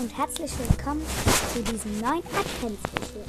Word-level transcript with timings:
und 0.00 0.16
herzlich 0.16 0.50
willkommen 0.58 1.02
zu 1.52 1.62
diesem 1.62 2.00
neuen 2.00 2.22
Adventsspecial. 2.32 3.24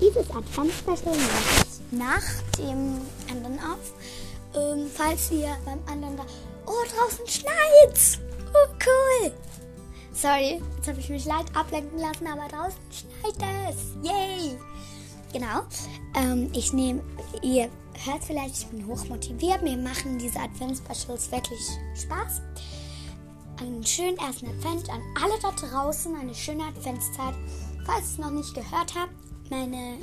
Dieses 0.00 0.30
Adventsspecial 0.30 1.16
nehme 1.16 1.28
ich 1.58 1.98
nach 1.98 2.22
dem 2.58 3.00
anderen 3.28 3.58
auf. 3.58 3.92
Ähm, 4.54 4.86
falls 4.94 5.32
ihr 5.32 5.56
beim 5.64 5.80
anderen 5.90 6.16
da. 6.16 6.24
Oh, 6.66 6.84
draußen 6.94 7.26
schneit's! 7.26 8.20
Oh, 8.54 8.72
cool! 8.86 9.32
Sorry, 10.12 10.62
jetzt 10.76 10.86
habe 10.86 11.00
ich 11.00 11.08
mich 11.08 11.24
leid 11.24 11.46
ablenken 11.56 11.98
lassen, 11.98 12.28
aber 12.28 12.46
draußen 12.46 12.78
schneit 12.92 13.48
es. 13.68 13.96
Yay! 14.08 14.56
Genau. 15.32 15.62
Ähm, 16.14 16.50
ich 16.52 16.72
nehme, 16.72 17.02
ihr 17.42 17.68
hört 18.04 18.22
vielleicht, 18.22 18.58
ich 18.58 18.66
bin 18.68 18.86
hochmotiviert. 18.86 19.62
Mir 19.62 19.76
machen 19.76 20.20
diese 20.20 20.38
Adventsspecials 20.38 21.32
wirklich 21.32 21.66
Spaß 22.00 22.42
einen 23.62 23.86
schönen 23.86 24.18
ersten 24.18 24.48
Advent 24.48 24.90
an 24.90 25.00
alle 25.22 25.38
da 25.40 25.52
draußen, 25.52 26.14
eine 26.16 26.34
schöne 26.34 26.64
Adventszeit. 26.64 27.34
Falls 27.84 28.00
ihr 28.00 28.12
es 28.12 28.18
noch 28.18 28.30
nicht 28.30 28.54
gehört 28.54 28.94
habt, 28.94 29.12
meine 29.50 29.98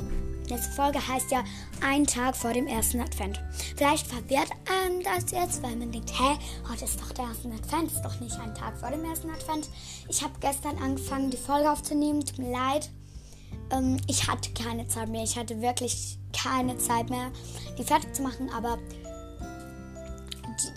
letzte 0.48 0.72
Folge 0.72 1.06
heißt 1.06 1.32
ja 1.32 1.44
ein 1.82 2.06
Tag 2.06 2.36
vor 2.36 2.54
dem 2.54 2.68
ersten 2.68 3.02
Advent. 3.02 3.42
Vielleicht 3.76 4.08
verwirrt 4.08 4.50
einem 4.86 5.04
das 5.04 5.32
jetzt, 5.32 5.62
weil 5.62 5.76
man 5.76 5.92
denkt, 5.92 6.12
hä, 6.12 6.38
heute 6.70 6.86
ist 6.86 7.00
doch 7.02 7.12
der 7.12 7.26
erste 7.26 7.50
Advent, 7.50 7.92
ist 7.92 8.02
doch 8.02 8.20
nicht 8.20 8.40
ein 8.40 8.56
Tag 8.56 8.78
vor 8.78 8.90
dem 8.90 9.04
ersten 9.04 9.30
Advent. 9.30 9.70
Ich 10.08 10.24
habe 10.24 10.34
gestern 10.40 10.78
angefangen, 10.78 11.30
die 11.30 11.38
Folge 11.38 11.70
aufzunehmen, 11.70 12.26
tut 12.26 12.40
mir 12.40 12.52
leid. 12.52 12.90
Ähm, 13.72 13.98
ich 14.08 14.28
hatte 14.28 14.52
keine 14.54 14.88
Zeit 14.88 15.10
mehr, 15.10 15.24
ich 15.24 15.38
hatte 15.38 15.62
wirklich 15.62 16.18
keine 16.32 16.78
Zeit 16.78 17.10
mehr, 17.10 17.32
die 17.78 17.84
fertig 17.84 18.14
zu 18.14 18.22
machen, 18.22 18.50
aber 18.56 18.78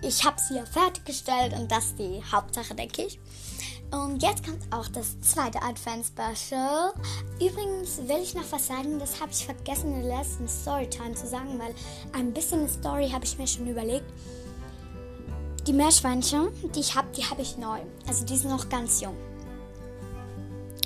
ich 0.02 0.24
habe 0.24 0.40
sie 0.40 0.56
ja 0.56 0.64
fertiggestellt 0.64 1.52
und 1.54 1.70
das 1.70 1.86
ist 1.86 1.98
die 1.98 2.22
Hauptsache, 2.30 2.74
denke 2.74 3.02
ich. 3.02 3.18
Und 3.92 4.22
jetzt 4.22 4.44
kommt 4.44 4.62
auch 4.72 4.88
das 4.88 5.20
zweite 5.20 5.60
Advent-Special. 5.62 6.94
Übrigens 7.34 7.98
will 7.98 8.22
ich 8.22 8.34
noch 8.34 8.50
was 8.50 8.66
sagen, 8.66 8.98
das 8.98 9.20
habe 9.20 9.32
ich 9.32 9.44
vergessen 9.44 9.94
in 9.94 10.08
der 10.08 10.18
letzten 10.18 10.48
Storytime 10.48 11.14
zu 11.14 11.26
sagen, 11.26 11.58
weil 11.58 11.74
ein 12.18 12.32
bisschen 12.32 12.66
Story 12.68 13.10
habe 13.10 13.24
ich 13.24 13.36
mir 13.36 13.46
schon 13.46 13.66
überlegt. 13.66 14.06
Die 15.66 15.74
Meerschweinchen, 15.74 16.48
die 16.74 16.80
ich 16.80 16.96
habe, 16.96 17.08
die 17.14 17.24
habe 17.24 17.42
ich 17.42 17.58
neu. 17.58 17.80
Also 18.08 18.24
die 18.24 18.36
sind 18.36 18.50
noch 18.50 18.68
ganz 18.70 19.02
jung. 19.02 19.16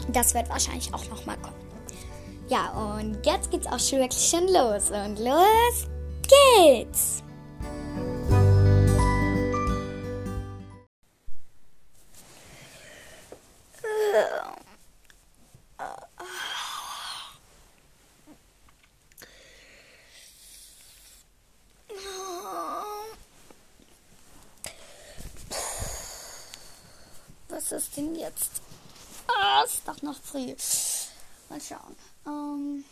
Das 0.08 0.34
wird 0.34 0.48
wahrscheinlich 0.48 0.92
auch 0.92 1.08
noch 1.08 1.24
mal 1.27 1.36
kommen. 1.36 1.55
Ja, 2.48 2.70
und 2.97 3.24
jetzt 3.24 3.50
geht's 3.50 3.67
auch 3.67 3.78
schon 3.78 4.00
wirklich 4.00 4.28
schon 4.28 4.47
los. 4.48 4.91
Und 4.91 5.19
los 5.19 5.86
geht's! 6.28 7.25
Ist 27.70 27.97
denn 27.97 28.14
jetzt? 28.14 28.50
Ah, 29.27 29.62
ist 29.64 29.83
doch 29.86 30.00
noch 30.03 30.17
früh. 30.20 30.55
Mal 31.48 31.61
schauen. 31.61 31.97
Ähm, 32.27 32.84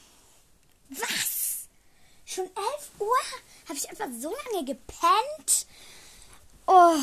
was? 0.91 1.69
Schon 2.25 2.47
11 2.47 2.55
Uhr? 2.99 3.17
Habe 3.69 3.79
ich 3.79 3.89
einfach 3.89 4.09
so 4.21 4.35
lange 4.53 4.65
gepennt? 4.65 5.67
Oh, 6.67 6.97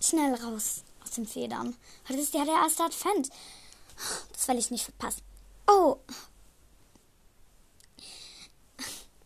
schnell 0.00 0.34
raus 0.34 0.82
aus 1.02 1.10
den 1.12 1.26
Federn. 1.26 1.76
Heute 2.08 2.20
ist 2.20 2.34
ja 2.34 2.44
der 2.44 2.54
erste 2.54 2.84
Advent. 2.84 3.30
Das 4.32 4.46
will 4.46 4.58
ich 4.58 4.70
nicht 4.70 4.84
verpassen. 4.84 5.22
Oh. 5.66 5.98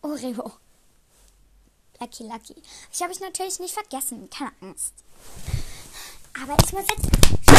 Oreo. 0.01 0.51
Lucky, 1.99 2.23
lucky. 2.23 2.63
Ich 2.91 3.01
habe 3.01 3.11
ich 3.11 3.19
natürlich 3.19 3.59
nicht 3.59 3.73
vergessen. 3.73 4.29
Keine 4.29 4.53
Angst. 4.61 4.93
Aber 6.41 6.57
ich 6.63 6.73
muss 6.73 6.85
jetzt. 6.87 7.50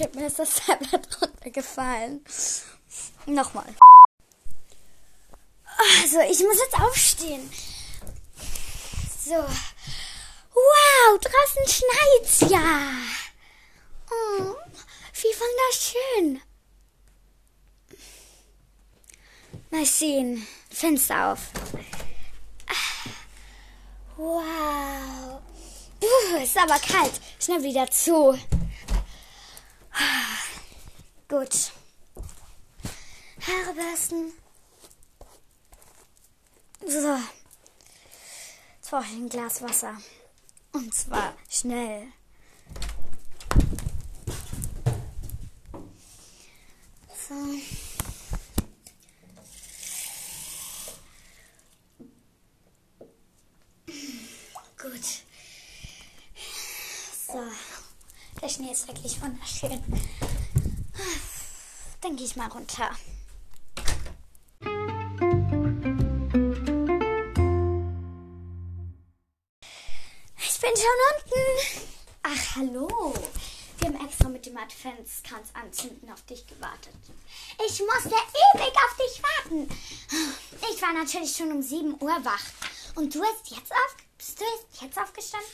Shit, 0.00 0.14
mir 0.14 0.28
ist 0.28 0.38
das 0.38 0.54
Tablet 0.66 1.20
runtergefallen. 1.20 2.24
Nochmal. 3.26 3.66
Also, 6.00 6.20
ich 6.20 6.38
muss 6.38 6.58
jetzt 6.58 6.80
aufstehen. 6.80 7.50
So. 9.22 9.34
Wow, 10.54 11.20
draußen 11.20 11.82
schneit's 11.84 12.50
ja. 12.50 12.92
Oh, 14.10 14.54
wie 15.12 15.34
wunderschön. 15.38 16.42
Mal 19.70 19.84
sehen. 19.84 20.46
Fenster 20.70 21.32
auf. 21.32 21.40
Wow. 24.16 25.42
Puh, 26.00 26.36
ist 26.42 26.56
aber 26.56 26.78
kalt. 26.78 27.20
Schnell 27.38 27.62
wieder 27.62 27.90
zu. 27.90 28.38
Gut. 31.30 31.70
Haare 33.46 33.72
bürsten. 33.72 34.32
So. 36.80 37.18
Jetzt 38.76 38.90
brauche 38.90 39.04
ich 39.04 39.12
ein 39.12 39.28
Glas 39.28 39.62
Wasser. 39.62 39.96
Und 40.72 40.92
zwar 40.92 41.36
schnell. 41.48 42.08
So. 47.28 47.34
Gut. 54.82 55.04
So. 57.28 57.42
Der 58.42 58.48
Schnee 58.48 58.72
ist 58.72 58.88
wirklich 58.88 59.22
wunderschön. 59.22 59.80
Dann 62.20 62.26
gehe 62.26 62.26
ich 62.26 62.36
mal 62.36 62.48
runter. 62.48 62.90
Ich 70.36 70.60
bin 70.60 70.70
schon 70.76 70.98
unten. 71.14 71.40
Ach, 72.22 72.56
hallo. 72.56 73.14
Wir 73.78 73.88
haben 73.88 74.06
extra 74.06 74.28
mit 74.28 74.44
dem 74.44 74.58
Adventskranz 74.58 75.48
anzünden 75.54 76.12
auf 76.12 76.20
dich 76.26 76.46
gewartet. 76.46 76.92
Ich 77.66 77.80
musste 77.80 78.10
ewig 78.10 78.74
auf 78.76 78.96
dich 78.98 79.22
warten. 79.22 79.68
Ich 80.70 80.82
war 80.82 80.92
natürlich 80.92 81.34
schon 81.34 81.52
um 81.52 81.62
7 81.62 81.94
Uhr 82.02 82.24
wach. 82.24 82.44
Und 82.96 83.14
du 83.14 83.20
bist 83.20 83.56
jetzt 83.56 83.72
auf, 83.72 83.96
bist 84.18 84.38
du 84.38 84.44
jetzt 84.84 84.98
aufgestanden? 84.98 85.48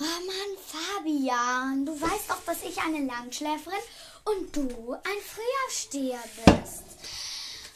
Oh 0.00 0.02
Mann, 0.02 0.56
Fabian, 0.66 1.86
du 1.86 1.98
weißt 1.98 2.28
doch, 2.28 2.44
dass 2.44 2.62
ich 2.62 2.78
eine 2.78 3.06
Langschläferin 3.06 3.80
und 4.24 4.54
du 4.54 4.92
ein 4.92 5.20
Frühaufsteher 5.24 6.22
bist. 6.44 6.84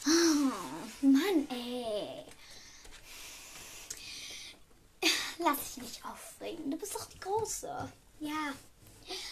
Oh, 0.05 1.05
Mann, 1.05 1.47
ey. 1.49 2.23
Lass 5.39 5.73
dich 5.75 5.83
nicht 5.83 6.05
aufregen. 6.05 6.71
Du 6.71 6.77
bist 6.77 6.95
doch 6.95 7.05
die 7.05 7.19
Große. 7.19 7.89
Ja. 8.19 8.53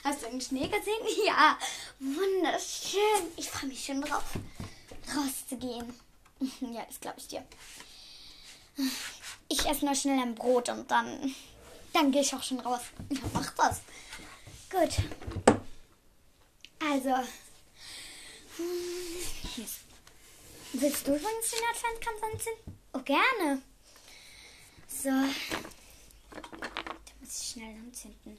Hast 0.03 0.22
du 0.22 0.29
den 0.29 0.41
Schnee 0.41 0.68
gesehen? 0.68 1.03
Ja. 1.25 1.57
Wunderschön. 2.00 3.31
Ich 3.38 3.50
freue 3.50 3.69
mich 3.69 3.85
schon 3.85 4.02
drauf, 4.02 4.23
rauszugehen. 5.16 5.94
Ja, 6.59 6.85
das 6.85 7.00
glaube 7.00 7.19
ich 7.19 7.28
dir. 7.28 7.46
Ich 9.47 9.66
esse 9.66 9.85
nur 9.85 9.96
schnell 9.96 10.20
ein 10.20 10.35
Brot 10.35 10.67
und 10.70 10.90
dann, 10.91 11.34
dann 11.93 12.11
gehe 12.11 12.22
ich 12.22 12.35
auch 12.35 12.43
schon 12.43 12.59
raus. 12.59 12.82
Ja, 13.09 13.22
mach 13.34 13.49
das. 13.52 13.82
Gut. 14.70 15.53
Also. 16.90 17.16
Ist. 19.58 19.80
Willst 20.74 21.08
du 21.08 21.16
übrigens 21.16 21.52
den 21.52 21.64
Adventkranz 21.72 22.22
anzünden? 22.34 22.80
Oh, 22.94 23.00
gerne. 23.00 23.62
So. 24.88 25.09
Da 26.30 26.41
muss 27.22 27.41
ich 27.41 27.47
schnell 27.52 27.76
anzünden. 27.78 28.38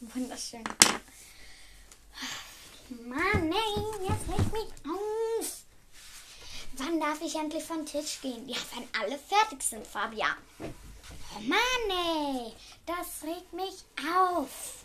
Wunderschön. 0.00 0.64
Mann, 3.04 3.48
nein, 3.48 3.84
jetzt 4.00 4.28
regt 4.28 4.52
mich 4.52 4.70
auf. 4.86 5.62
Wann 6.74 7.00
darf 7.00 7.20
ich 7.20 7.34
endlich 7.34 7.64
vom 7.64 7.84
Tisch 7.84 8.20
gehen? 8.22 8.48
Ja, 8.48 8.56
wenn 8.74 8.88
alle 9.00 9.18
fertig 9.18 9.60
sind, 9.62 9.86
Fabian. 9.86 10.36
Mann, 11.46 11.90
ey, 11.90 12.52
das 12.86 13.22
regt 13.22 13.52
mich 13.52 13.84
auf. 13.98 14.84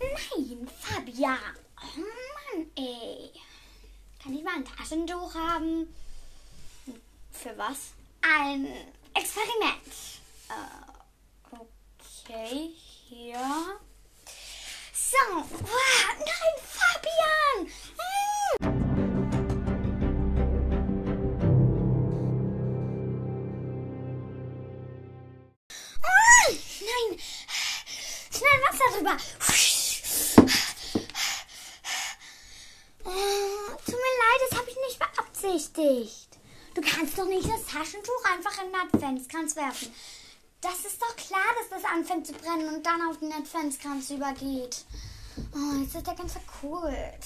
Nein, 0.00 0.68
Fabian. 0.80 1.38
Oh 1.80 2.00
Mann, 2.00 2.70
ey. 2.76 3.30
Kann 4.22 4.34
ich 4.34 4.42
mal 4.42 4.54
ein 4.54 4.64
Taschentuch 4.64 5.34
haben? 5.34 5.94
Für 7.32 7.56
was? 7.58 7.92
Ein 8.22 8.66
Experiment. 9.14 9.82
Äh, 10.48 11.50
okay, 11.50 12.70
hier. 13.08 13.78
So. 14.94 15.36
Wow, 15.36 16.16
nein, 16.18 16.56
Fabian! 16.62 17.72
Hm. 18.62 18.83
Schnell 28.30 28.60
Wasser 28.68 28.88
drüber! 28.96 29.16
Oh, 33.04 33.76
tut 33.84 33.94
mir 33.94 34.16
leid, 34.22 34.40
das 34.48 34.58
habe 34.58 34.70
ich 34.70 34.76
nicht 34.88 34.98
beabsichtigt. 34.98 36.38
Du 36.74 36.80
kannst 36.80 37.18
doch 37.18 37.26
nicht 37.26 37.48
das 37.48 37.66
Taschentuch 37.66 38.24
einfach 38.32 38.62
in 38.62 38.72
den 38.72 38.80
Adventskranz 38.80 39.54
werfen. 39.56 39.94
Das 40.60 40.84
ist 40.84 41.00
doch 41.00 41.14
klar, 41.14 41.44
dass 41.60 41.68
das 41.80 41.90
anfängt 41.90 42.26
zu 42.26 42.32
brennen 42.32 42.74
und 42.74 42.84
dann 42.84 43.08
auf 43.08 43.18
den 43.18 43.32
Adventskranz 43.32 44.10
übergeht. 44.10 44.84
Oh, 45.54 45.80
jetzt 45.80 45.94
ist 45.94 46.06
der 46.06 46.14
ganz 46.14 46.32
verkohlt. 46.32 47.24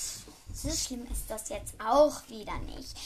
So 0.53 0.71
schlimm 0.71 1.07
ist 1.11 1.25
das 1.29 1.49
jetzt 1.49 1.75
auch 1.81 2.29
wieder 2.29 2.59
nicht. 2.59 2.97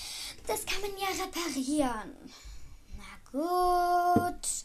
Das 0.46 0.64
kann 0.64 0.80
man 0.80 0.96
ja 0.96 1.08
reparieren. 1.22 2.16
Na 2.96 3.30
gut. 3.30 4.61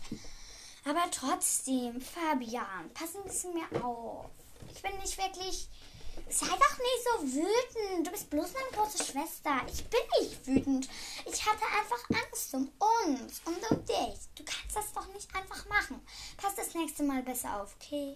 Aber 0.87 1.03
trotzdem, 1.11 1.99
Fabian, 1.99 2.89
pass 2.93 3.13
ein 3.15 3.23
bisschen 3.23 3.53
mehr 3.53 3.83
auf. 3.83 4.27
Ich 4.73 4.81
bin 4.81 4.97
nicht 4.99 5.17
wirklich. 5.17 5.67
Sei 6.29 6.45
doch 6.45 6.77
nicht 6.77 7.03
so 7.03 7.21
wütend. 7.39 8.07
Du 8.07 8.11
bist 8.11 8.29
bloß 8.29 8.53
meine 8.53 8.71
große 8.71 9.03
Schwester. 9.03 9.61
Ich 9.67 9.83
bin 9.85 9.99
nicht 10.19 10.47
wütend. 10.47 10.89
Ich 11.25 11.45
hatte 11.45 11.63
einfach 11.77 12.23
Angst 12.23 12.53
um 12.53 12.71
uns 12.79 13.41
und 13.45 13.71
um 13.71 13.85
dich. 13.85 14.19
Du 14.35 14.43
kannst 14.45 14.75
das 14.75 14.93
doch 14.93 15.13
nicht 15.13 15.33
einfach 15.35 15.67
machen. 15.67 16.01
Pass 16.37 16.55
das 16.55 16.73
nächste 16.73 17.03
Mal 17.03 17.21
besser 17.21 17.61
auf, 17.61 17.75
okay? 17.75 18.15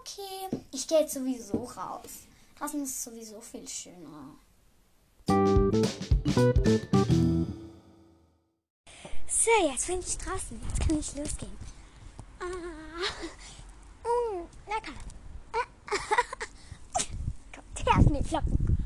Okay. 0.00 0.60
Ich 0.72 0.88
gehe 0.88 1.00
jetzt 1.00 1.14
sowieso 1.14 1.64
raus. 1.64 2.26
Draußen 2.58 2.82
ist 2.82 2.90
es 2.90 3.04
sowieso 3.04 3.40
viel 3.40 3.68
schöner. 3.68 4.36
So, 9.28 9.50
jetzt 9.70 9.86
bin 9.86 10.00
ich 10.00 10.18
draußen. 10.18 10.60
Jetzt 10.68 10.80
kann 10.80 10.98
ich 10.98 11.16
losgehen. 11.16 11.81
Ah. 12.42 12.48
Mm, 14.04 14.48
lecker. 14.66 14.92
Kommt 17.54 17.86
her, 17.86 18.02
Schneeflocken. 18.02 18.78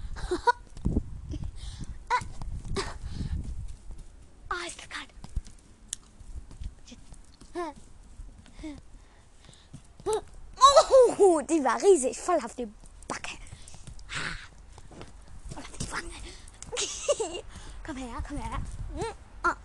Ah, 4.50 4.67
ist 4.67 4.91
kalt. 4.91 5.08
Oh, 11.19 11.41
die 11.41 11.64
war 11.64 11.81
riesig, 11.82 12.19
voll 12.19 12.38
auf 12.44 12.55
die 12.56 12.69
Backe. 13.09 13.38
Voll 15.49 15.62
auf 15.62 15.79
die 15.79 15.91
Wange. 15.93 16.12
komm 17.87 17.97
her, 17.97 18.23
komm 18.29 18.37
her. 18.37 18.61
Ah, 19.43 19.56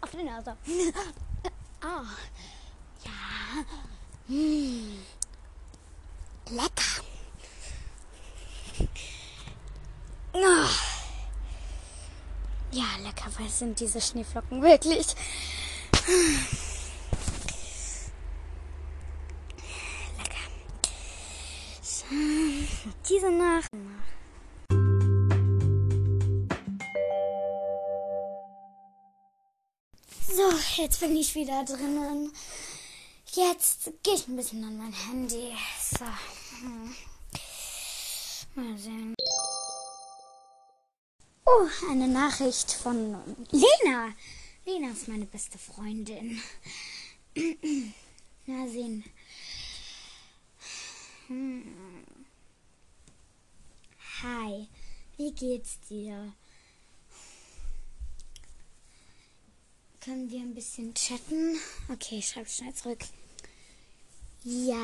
auf 0.00 0.10
die 0.10 0.24
Nase. 0.24 0.56
Ah, 1.80 1.86
ja. 1.86 2.04
Mm. 4.28 4.98
Lecker. 6.50 7.04
Ah. 10.32 10.68
Ja, 12.72 12.84
lecker, 13.02 13.30
was 13.38 13.58
sind 13.58 13.78
diese 13.78 14.00
Schneeflocken 14.00 14.62
wirklich? 14.62 15.06
Lecker. 20.18 20.44
Diese 23.08 23.30
Nacht. 23.30 23.68
So, 30.26 30.82
jetzt 30.82 30.98
bin 31.00 31.16
ich 31.16 31.34
wieder 31.34 31.64
drinnen. 31.64 32.32
Jetzt 33.36 33.90
gehe 34.04 34.14
ich 34.14 34.28
ein 34.28 34.36
bisschen 34.36 34.62
an 34.62 34.76
mein 34.76 34.92
Handy. 34.92 35.52
So. 35.80 36.04
hm. 36.60 36.94
Mal 38.54 38.78
sehen. 38.78 39.14
Oh, 41.44 41.66
eine 41.90 42.06
Nachricht 42.06 42.70
von 42.70 43.16
Lena. 43.50 44.14
Lena 44.64 44.92
ist 44.92 45.08
meine 45.08 45.26
beste 45.26 45.58
Freundin. 45.58 46.40
Mal 48.46 48.68
sehen. 48.68 49.02
Hm. 51.26 51.74
Hi, 54.22 54.68
wie 55.16 55.32
geht's 55.32 55.80
dir? 55.88 56.32
Können 60.00 60.30
wir 60.30 60.38
ein 60.38 60.54
bisschen 60.54 60.94
chatten? 60.94 61.58
Okay, 61.88 62.18
ich 62.18 62.28
schreibe 62.28 62.48
schnell 62.48 62.74
zurück. 62.74 63.00
Ja. 64.46 64.76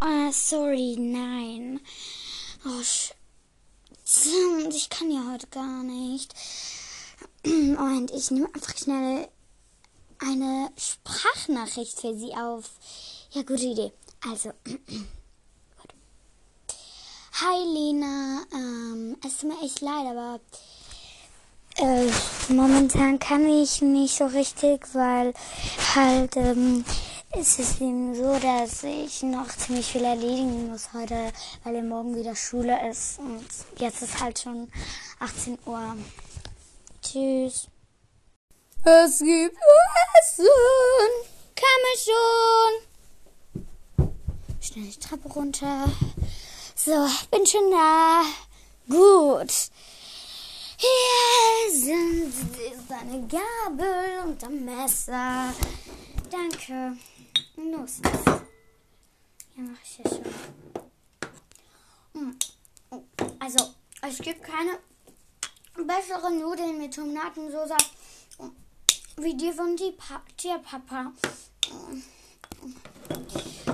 Ah, 0.00 0.32
sorry, 0.32 0.96
nein. 0.98 1.78
Oh, 2.64 2.80
ich 4.70 4.88
kann 4.88 5.10
ja 5.10 5.30
heute 5.30 5.46
gar 5.48 5.82
nicht. 5.82 6.34
Und 7.44 8.10
ich 8.12 8.30
nehme 8.30 8.46
einfach 8.54 8.74
schnell 8.74 9.28
eine 10.18 10.70
Sprachnachricht 10.78 12.00
für 12.00 12.16
Sie 12.16 12.34
auf. 12.34 12.70
Ja, 13.32 13.42
gute 13.42 13.66
Idee. 13.66 13.92
Also. 14.26 14.52
Hi 17.42 17.64
Lena, 17.74 18.46
ähm, 18.54 19.18
es 19.26 19.36
tut 19.38 19.50
mir 19.50 19.62
echt 19.62 19.82
leid, 19.82 20.06
aber 20.06 20.40
äh, 21.76 22.10
momentan 22.48 23.18
kann 23.18 23.46
ich 23.46 23.82
nicht 23.82 24.16
so 24.16 24.26
richtig, 24.26 24.86
weil 24.94 25.34
halt 25.94 26.36
ähm, 26.36 26.84
es 27.32 27.58
ist 27.58 27.80
eben 27.80 28.14
so, 28.14 28.38
dass 28.38 28.82
ich 28.82 29.22
noch 29.22 29.48
ziemlich 29.48 29.86
viel 29.86 30.04
erledigen 30.04 30.68
muss 30.68 30.92
heute, 30.92 31.32
weil 31.62 31.82
morgen 31.82 32.16
wieder 32.16 32.34
Schule 32.34 32.88
ist 32.88 33.18
und 33.18 33.46
jetzt 33.78 34.02
ist 34.02 34.20
halt 34.20 34.38
schon 34.38 34.70
18 35.20 35.58
Uhr. 35.66 35.96
Tschüss. 37.02 37.68
Es 38.84 39.18
gibt 39.18 39.56
Essen. 40.18 40.46
Komme 41.54 41.96
schon. 42.04 42.72
Schnell 44.60 44.86
die 44.86 44.98
Treppe 44.98 45.28
runter. 45.28 45.84
So, 46.74 47.06
bin 47.30 47.46
schon 47.46 47.70
da. 47.70 48.22
Gut. 48.88 49.52
Hier 50.78 51.70
sind 51.72 52.34
deine 52.88 53.28
Gabel 53.28 54.26
und 54.26 54.42
ein 54.42 54.64
Messer. 54.64 55.52
Danke. 56.30 56.96
Los. 57.68 58.00
Ja, 59.56 59.62
mach 59.62 59.82
ich 59.84 59.98
ja 59.98 60.08
schon. 60.08 60.24
Hm. 62.14 62.38
Also, 63.38 63.74
es 64.02 64.18
gibt 64.18 64.42
keine 64.42 64.78
besseren 65.86 66.40
Nudeln 66.40 66.78
mit 66.78 66.94
Tomatensauce 66.94 67.76
wie 69.18 69.36
die 69.36 69.52
von 69.52 69.76
Tierpapa. 70.36 71.12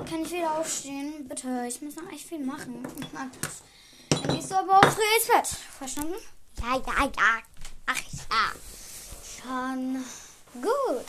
Kann 0.09 0.23
ich 0.23 0.33
wieder 0.33 0.59
aufstehen? 0.59 1.29
Bitte, 1.29 1.67
ich 1.69 1.81
muss 1.83 1.97
noch 1.97 2.11
echt 2.11 2.29
viel 2.29 2.45
machen. 2.45 2.87
Dann 3.13 4.37
gehst 4.37 4.51
du 4.51 4.57
aber 4.57 4.79
aufs 4.79 4.97
Fett. 4.97 5.47
Verstanden? 5.79 6.15
Ja, 6.61 6.77
ja, 6.77 7.05
ja. 7.05 7.43
Ach 7.87 8.03
ja. 8.31 8.53
Schon 9.41 10.05
gut. 10.61 11.07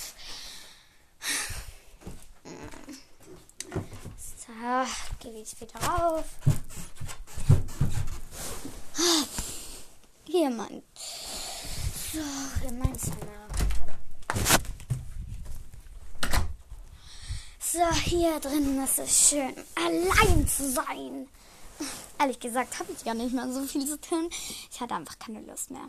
So, 4.59 4.87
gebe 5.19 5.37
ich 5.37 5.61
wieder 5.61 5.79
auf. 6.03 6.25
Hier, 10.25 10.49
Mann. 10.49 10.81
So, 12.11 12.67
in 12.67 12.79
mein 12.79 12.97
Zimmer. 12.97 13.17
So, 17.59 17.91
hier 18.03 18.39
drin 18.39 18.83
ist 18.83 18.97
es 18.97 19.29
schön, 19.29 19.53
allein 19.75 20.47
zu 20.47 20.71
sein. 20.71 21.29
Ehrlich 22.17 22.39
gesagt 22.39 22.79
habe 22.79 22.91
ich 22.91 23.05
gar 23.05 23.13
nicht 23.13 23.33
mehr 23.33 23.51
so 23.53 23.61
viel 23.63 23.85
zu 23.85 24.01
tun. 24.01 24.27
Ich 24.71 24.81
hatte 24.81 24.95
einfach 24.95 25.19
keine 25.19 25.41
Lust 25.41 25.69
mehr. 25.69 25.87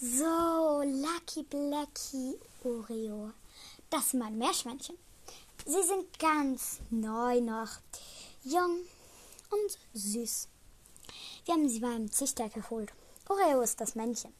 So, 0.00 0.82
Lucky 0.84 1.42
Blacky 1.42 2.38
Oreo. 2.64 3.32
Das 3.90 4.10
sind 4.10 4.20
meine 4.20 4.36
Meerschweinchen. 4.36 4.96
Sie 5.70 5.82
sind 5.82 6.18
ganz 6.18 6.78
neu 6.88 7.42
noch, 7.42 7.68
jung 8.42 8.86
und 9.50 9.78
süß. 9.92 10.48
Wir 11.44 11.52
haben 11.52 11.68
sie 11.68 11.80
beim 11.80 12.10
Züchter 12.10 12.48
geholt. 12.48 12.90
Oreo 13.28 13.60
ist 13.60 13.78
das 13.78 13.94
Männchen. 13.94 14.32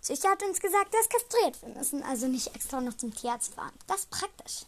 Züchter 0.00 0.30
hat 0.30 0.44
uns 0.44 0.60
gesagt, 0.60 0.94
er 0.94 1.00
ist 1.00 1.10
kastriert. 1.10 1.60
Wir 1.62 1.74
müssen 1.74 2.04
also 2.04 2.28
nicht 2.28 2.54
extra 2.54 2.80
noch 2.80 2.96
zum 2.96 3.12
Tierarzt 3.12 3.54
fahren. 3.54 3.74
Das 3.88 4.02
ist 4.02 4.10
praktisch. 4.10 4.66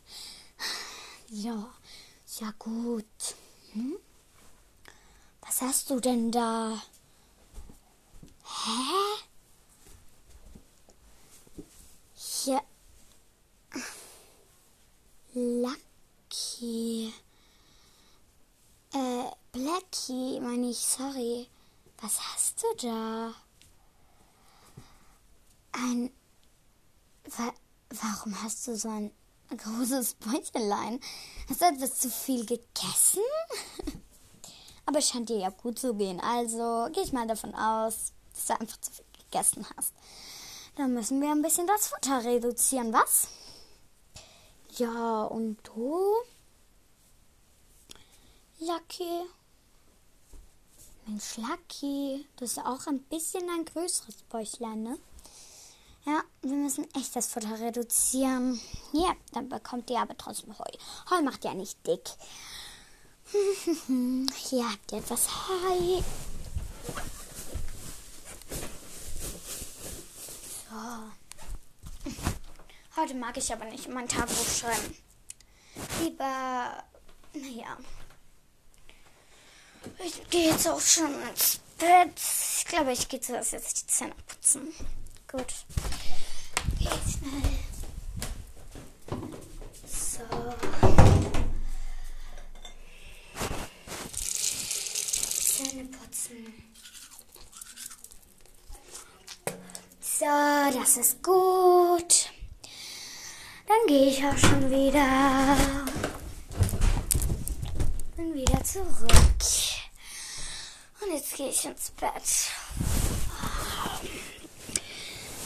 Ja, 1.28 1.72
ja 2.40 2.52
gut. 2.58 3.06
Hm? 3.72 3.96
Was 5.42 5.60
hast 5.60 5.90
du 5.90 6.00
denn 6.00 6.32
da? 6.32 6.82
Hä? 8.42 9.22
Hier. 12.16 12.62
Lucky. 15.34 17.10
Äh, 18.92 19.30
Blackie, 19.50 20.38
meine 20.40 20.68
ich, 20.68 20.78
sorry. 20.78 21.48
Was 22.02 22.20
hast 22.20 22.62
du 22.62 22.86
da? 22.86 23.34
Ein. 25.72 26.12
Wa 27.24 27.50
warum 27.88 28.42
hast 28.42 28.66
du 28.66 28.76
so 28.76 28.90
ein 28.90 29.10
großes 29.56 30.14
Bäuchlein? 30.14 31.00
Hast 31.48 31.62
du 31.62 31.64
etwas 31.64 31.98
zu 31.98 32.10
viel 32.10 32.44
gegessen? 32.44 33.22
Aber 34.84 34.98
es 34.98 35.08
scheint 35.08 35.30
dir 35.30 35.38
ja 35.38 35.48
gut 35.48 35.78
zu 35.78 35.94
gehen. 35.94 36.20
Also 36.20 36.88
gehe 36.92 37.04
ich 37.04 37.12
mal 37.14 37.26
davon 37.26 37.54
aus, 37.54 38.12
dass 38.34 38.46
du 38.46 38.60
einfach 38.60 38.80
zu 38.82 38.90
viel 38.90 39.04
gegessen 39.24 39.66
hast. 39.76 39.94
Dann 40.76 40.92
müssen 40.92 41.22
wir 41.22 41.30
ein 41.30 41.40
bisschen 41.40 41.66
das 41.66 41.88
Futter 41.88 42.22
reduzieren, 42.22 42.92
was? 42.92 43.28
Ja, 44.78 45.24
und 45.24 45.58
du? 45.64 46.02
Lucky? 48.58 49.28
Mensch, 51.04 51.36
Lucky, 51.36 52.26
du 52.36 52.46
hast 52.46 52.58
auch 52.58 52.86
ein 52.86 53.00
bisschen 53.02 53.48
ein 53.50 53.66
größeres 53.66 54.22
Bäuchlein, 54.30 54.82
ne? 54.82 54.98
Ja, 56.06 56.22
wir 56.40 56.56
müssen 56.56 56.88
echt 56.94 57.14
das 57.14 57.26
Futter 57.26 57.60
reduzieren. 57.60 58.58
Ja, 58.92 59.14
dann 59.32 59.50
bekommt 59.50 59.90
ihr 59.90 60.00
aber 60.00 60.16
trotzdem 60.16 60.58
Heu. 60.58 60.64
Heu 61.10 61.22
macht 61.22 61.44
ja 61.44 61.52
nicht 61.52 61.86
dick. 61.86 62.08
Hier 64.36 64.70
habt 64.70 64.92
ihr 64.92 64.98
etwas 64.98 65.28
Heu. 65.48 66.02
So. 70.70 71.21
Heute 73.02 73.14
mag 73.14 73.36
ich 73.36 73.52
aber 73.52 73.64
nicht 73.64 73.88
mein 73.88 74.06
Tagebuch 74.06 74.46
schreiben. 74.46 74.96
Lieber, 76.00 76.84
naja. 77.34 77.76
Ich 80.04 80.30
gehe 80.30 80.50
jetzt 80.50 80.68
auch 80.68 80.80
schon 80.80 81.12
ins 81.28 81.58
Bett. 81.78 82.12
Ich 82.58 82.64
glaube, 82.66 82.92
ich 82.92 83.08
gehe 83.08 83.20
zuerst 83.20 83.54
jetzt 83.54 83.82
die 83.82 83.86
Zähne 83.88 84.14
putzen. 84.24 84.72
Gut. 85.28 85.52
Geht 86.78 86.90
schnell. 87.10 87.42
So. 89.84 90.22
Zähne 95.40 95.88
putzen. 95.88 96.54
So, 100.00 100.78
das 100.78 100.96
ist 100.98 101.20
gut. 101.20 101.81
Gehe 103.88 104.10
ich 104.10 104.24
auch 104.24 104.38
schon 104.38 104.70
wieder. 104.70 105.56
Bin 108.16 108.32
wieder 108.32 108.62
zurück. 108.62 109.10
Und 111.00 111.12
jetzt 111.12 111.36
gehe 111.36 111.48
ich 111.48 111.64
ins 111.64 111.90
Bett. 111.90 112.12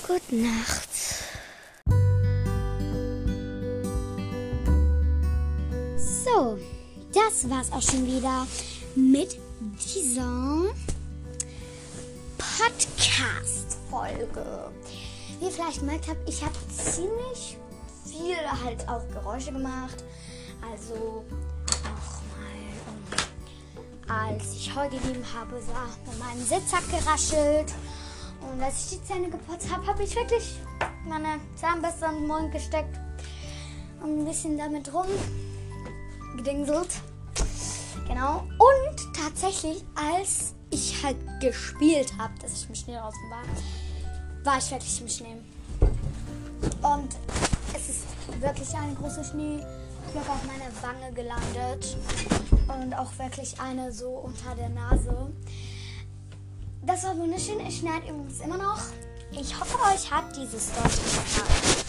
Gute 0.07 0.37
Nacht. 0.37 0.91
So, 5.97 6.59
das 7.13 7.49
war's 7.49 7.73
auch 7.73 7.83
schon 7.83 8.07
wieder 8.07 8.47
mit 8.95 9.39
dieser 9.95 10.75
Podcast-Folge. 12.37 14.71
Wie 15.39 15.47
ihr 15.47 15.51
vielleicht 15.51 15.81
gemerkt 15.81 16.09
habt, 16.09 16.29
ich 16.29 16.43
habe 16.43 16.55
ziemlich 16.69 17.57
viel 18.17 18.37
halt 18.65 18.89
auch 18.89 19.07
Geräusche 19.13 19.53
gemacht. 19.53 20.05
Also 20.71 21.25
auch 21.85 22.21
mal, 22.33 22.49
um, 24.07 24.11
als 24.11 24.53
ich 24.55 24.75
Heu 24.75 24.89
gegeben 24.89 25.25
habe, 25.35 25.61
sah 25.61 25.89
bei 26.05 26.17
meinem 26.25 26.45
Sitzsack 26.45 26.89
geraschelt. 26.91 27.73
Und 28.41 28.63
als 28.63 28.85
ich 28.85 28.99
die 28.99 29.05
Zähne 29.05 29.29
geputzt 29.29 29.73
habe, 29.73 29.87
habe 29.87 30.03
ich 30.03 30.15
wirklich 30.15 30.57
meine 31.07 31.41
Zahnbürste 31.57 32.07
in 32.07 32.15
den 32.15 32.27
Mund 32.27 32.53
gesteckt 32.53 32.97
und 34.03 34.21
ein 34.21 34.25
bisschen 34.25 34.59
damit 34.59 34.91
rumgedingselt. 34.93 36.89
Genau. 38.09 38.41
Und 38.59 39.15
tatsächlich, 39.15 39.85
als 39.95 40.55
ich 40.71 41.03
halt 41.03 41.17
gespielt 41.41 42.13
habe, 42.19 42.33
dass 42.41 42.53
ich 42.53 42.69
im 42.69 42.75
Schnee 42.75 42.97
draußen 42.97 43.31
war, 43.31 43.43
war 44.45 44.59
ich 44.59 44.71
wirklich 44.71 45.01
im 45.01 45.09
Schnee. 45.09 45.37
Und 46.83 47.17
wirklich 48.41 48.75
ein 48.75 48.95
großer 48.97 49.25
Schneeflock 49.25 50.29
auf 50.29 50.43
meiner 50.45 50.71
Wange 50.83 51.13
gelandet. 51.13 51.97
Und 52.69 52.95
auch 52.95 53.19
wirklich 53.19 53.61
eine 53.61 53.93
so 53.93 54.11
unter 54.11 54.55
der 54.55 54.69
Nase. 54.69 55.33
Das 56.83 57.05
war 57.05 57.17
wunderschön. 57.17 57.61
Es 57.67 57.77
schneit 57.77 58.03
übrigens 58.09 58.41
immer 58.41 58.59
noch. 58.59 58.81
Ich 59.33 59.59
hoffe, 59.59 59.77
euch 59.93 60.11
hat 60.11 60.37
dieses 60.37 60.69
Story 60.69 60.89
gefallen. 60.89 61.87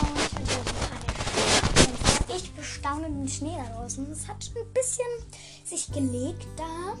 Und 0.00 0.18
ich 0.18 0.38
wünsche 0.38 0.58
euch 0.60 0.66
noch 0.66 2.26
eine 2.26 2.36
echt 2.36 2.56
bestaunenden 2.56 3.28
Schnee 3.28 3.56
da 3.56 3.74
draußen. 3.74 4.10
Es 4.12 4.28
hat 4.28 4.50
ein 4.54 4.72
bisschen 4.72 5.06
sich 5.64 5.90
gelegt 5.92 6.46
da. 6.56 6.94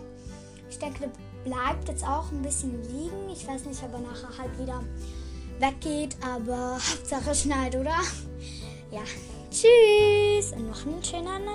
Ich 0.70 0.78
denke, 0.78 1.00
der 1.00 1.10
bleibt 1.44 1.88
jetzt 1.88 2.04
auch 2.04 2.30
ein 2.30 2.42
bisschen 2.42 2.82
liegen. 2.92 3.30
Ich 3.32 3.46
weiß 3.46 3.64
nicht, 3.64 3.82
ob 3.82 3.92
er 3.92 4.00
nachher 4.00 4.38
halt 4.38 4.58
wieder 4.58 4.82
weggeht, 5.58 6.16
aber 6.24 6.74
Hauptsache 6.74 7.34
schneit, 7.34 7.74
oder? 7.76 7.96
Ja. 8.90 9.00
Tschüss 9.50 10.52
und 10.52 10.68
noch 10.68 10.86
einen 10.86 11.02
schönen 11.02 11.48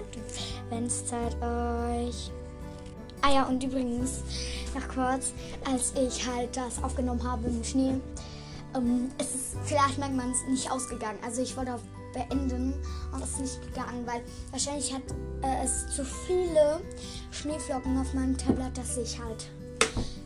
Adventszeit 0.72 1.36
euch. 1.42 2.32
Ah 3.22 3.34
ja, 3.34 3.44
und 3.44 3.64
übrigens, 3.64 4.22
noch 4.76 4.88
kurz, 4.88 5.34
als 5.66 5.94
ich 5.96 6.28
halt 6.28 6.56
das 6.58 6.84
aufgenommen 6.84 7.24
habe 7.24 7.48
im 7.48 7.64
Schnee, 7.64 7.94
ähm, 8.76 9.10
es 9.18 9.34
ist 9.34 9.56
vielleicht 9.64 9.98
manchmal 9.98 10.28
nicht 10.50 10.70
ausgegangen. 10.70 11.18
Also 11.24 11.42
ich 11.42 11.56
wollte 11.56 11.76
auf 11.76 11.82
beenden 12.14 12.74
und 13.12 13.24
es 13.24 13.32
ist 13.32 13.40
nicht 13.40 13.62
gegangen, 13.74 14.06
weil 14.06 14.22
wahrscheinlich 14.52 14.94
hat 14.94 15.02
äh, 15.42 15.64
es 15.64 15.88
zu 15.96 16.06
viele 16.06 16.82
Schneeflocken 17.32 17.98
auf 18.00 18.14
meinem 18.14 18.38
Tablet, 18.38 18.78
dass 18.78 18.98
ich 18.98 19.20
halt 19.20 19.48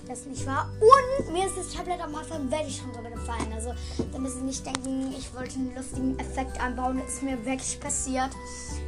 das 0.08 0.26
nicht 0.26 0.46
war. 0.46 0.70
Und 0.80 1.34
mir 1.34 1.46
ist 1.46 1.58
das 1.58 1.74
Tablet 1.74 2.00
am 2.02 2.16
Anfang 2.16 2.50
wirklich 2.50 2.78
schon 2.78 2.92
drüber 2.94 3.12
gefallen. 3.12 3.52
Also 3.54 3.74
da 4.12 4.20
müssen 4.20 4.40
Sie 4.40 4.46
nicht 4.46 4.66
denken, 4.66 5.14
ich 5.18 5.34
wollte 5.34 5.56
einen 5.56 5.76
lustigen 5.76 6.20
Effekt 6.20 6.60
einbauen. 6.62 7.00
Das 7.00 7.16
ist 7.16 7.24
mir 7.24 7.44
wirklich 7.46 7.80
passiert. 7.80 8.30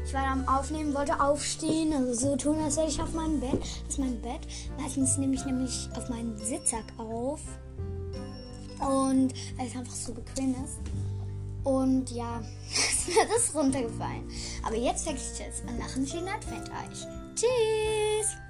Ich 0.06 0.14
war 0.14 0.26
am 0.26 0.48
Aufnehmen, 0.48 0.94
wollte 0.94 1.20
aufstehen, 1.20 1.94
also 1.94 2.14
so 2.14 2.36
tun, 2.36 2.60
als 2.64 2.78
wäre 2.78 2.88
ich 2.88 3.02
auf 3.02 3.14
meinem 3.14 3.40
Bett. 3.40 3.62
Das 3.62 3.90
ist 3.90 4.00
mein 4.00 4.22
Bett. 4.22 4.42
Meistens 4.80 5.18
nehme 5.18 5.36
ich 5.36 5.46
nämlich 5.46 5.90
auf 5.96 6.10
meinen 6.10 6.38
Sitzsack 6.38 6.86
auf. 6.98 7.42
Und 8.80 9.34
weil 9.58 9.68
es 9.68 9.76
einfach 9.76 9.94
so 9.94 10.14
bequem 10.14 10.56
ist. 10.64 10.80
Und 11.64 12.10
ja, 12.12 12.42
ist 12.72 13.10
das 13.10 13.54
runtergefallen. 13.54 14.28
Aber 14.66 14.76
jetzt 14.76 15.06
sage 15.06 15.18
ich 15.18 15.38
Tschüss 15.38 15.62
und 15.68 15.78
nach 15.78 15.96
einem 15.96 16.08
schönen 16.08 16.30
Advent 16.30 16.70
euch. 16.70 17.06
Tschüss! 17.36 18.49